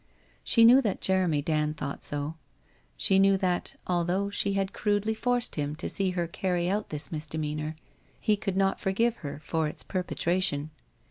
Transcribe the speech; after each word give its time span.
She 0.43 0.65
knew 0.65 0.81
that 0.81 0.99
Jeremy 0.99 1.43
Dand 1.43 1.77
thought 1.77 2.03
so. 2.03 2.33
She 2.97 3.19
knew 3.19 3.37
that, 3.37 3.75
although 3.85 4.31
she 4.31 4.53
had 4.53 4.73
crudely 4.73 5.13
forced 5.13 5.53
him 5.57 5.75
to 5.75 5.87
see 5.87 6.09
her 6.17 6.25
carry 6.25 6.67
out 6.67 6.89
this 6.89 7.11
misdemeanour, 7.11 7.75
he 8.19 8.35
could 8.35 8.57
not 8.57 8.79
forgive 8.79 9.17
her 9.17 9.37
for 9.37 9.67
its 9.67 9.83
perpetration. 9.83 10.71